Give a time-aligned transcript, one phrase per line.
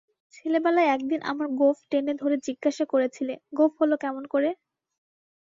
[0.33, 4.49] ছেলেবেলায় একদিন আমার গোঁফ টেনে ধরে জিজ্ঞাসা করেছিলে, গোঁফ হল কেমন করে?